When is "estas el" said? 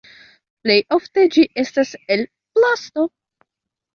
1.63-2.25